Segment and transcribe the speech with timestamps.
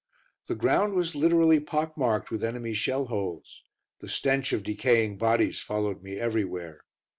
[0.47, 3.61] The ground was literally pock marked with enemy shell holes.
[3.99, 6.83] The stench of decaying bodies followed me everywhere.